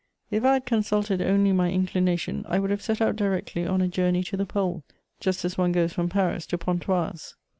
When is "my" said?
1.51-1.69